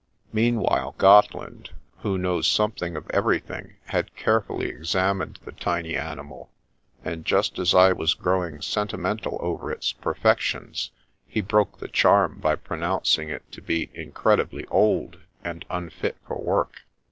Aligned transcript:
Meanwhile 0.33 0.95
Gotteland, 0.97 1.69
who 1.99 2.17
knows 2.17 2.47
something 2.47 2.95
of 2.95 3.07
ever)^hing, 3.09 3.75
had 3.85 4.15
carefully 4.15 4.65
exam 4.67 5.19
ined 5.19 5.37
the 5.41 5.51
tiny 5.51 5.95
animal, 5.95 6.49
and 7.05 7.23
just 7.23 7.59
as 7.59 7.75
I 7.75 7.91
was 7.91 8.15
growing 8.15 8.63
sentimental 8.63 9.37
over 9.41 9.71
its 9.71 9.93
perfections, 9.93 10.89
he 11.27 11.39
broke 11.41 11.77
the 11.77 11.87
charm 11.87 12.39
by 12.39 12.55
pronouncing 12.55 13.29
it 13.29 13.43
to 13.51 13.61
be 13.61 13.91
incredibly 13.93 14.65
old, 14.71 15.19
and 15.43 15.65
unfit 15.69 16.17
for 16.25 16.41
work. 16.41 16.81